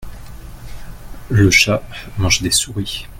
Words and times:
le 1.29 1.51
chat 1.51 1.83
mange 2.17 2.41
des 2.41 2.49
souris. 2.49 3.05